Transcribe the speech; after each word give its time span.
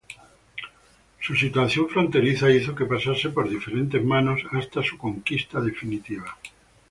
Su 1.19 1.35
situación 1.35 1.87
fronteriza 1.87 2.49
hizo 2.49 2.73
que 2.73 2.85
pasase 2.87 3.29
por 3.29 3.47
diferentes 3.47 4.03
manos 4.03 4.41
hasta 4.51 4.81
su 4.81 4.97
conquista 4.97 5.61
definitiva. 5.61 6.35